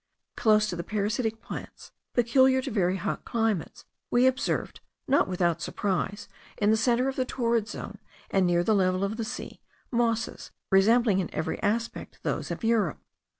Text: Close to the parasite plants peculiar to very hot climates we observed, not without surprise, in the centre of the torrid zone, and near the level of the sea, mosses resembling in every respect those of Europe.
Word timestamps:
Close 0.35 0.67
to 0.67 0.75
the 0.75 0.83
parasite 0.83 1.39
plants 1.43 1.91
peculiar 2.15 2.59
to 2.59 2.71
very 2.71 2.95
hot 2.95 3.23
climates 3.23 3.85
we 4.09 4.25
observed, 4.25 4.79
not 5.07 5.27
without 5.27 5.61
surprise, 5.61 6.27
in 6.57 6.71
the 6.71 6.75
centre 6.75 7.07
of 7.07 7.15
the 7.15 7.23
torrid 7.23 7.67
zone, 7.67 7.99
and 8.31 8.47
near 8.47 8.63
the 8.63 8.73
level 8.73 9.03
of 9.03 9.17
the 9.17 9.23
sea, 9.23 9.61
mosses 9.91 10.49
resembling 10.71 11.19
in 11.19 11.29
every 11.31 11.59
respect 11.61 12.17
those 12.23 12.49
of 12.49 12.63
Europe. 12.63 12.97